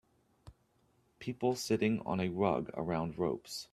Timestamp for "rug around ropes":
2.29-3.67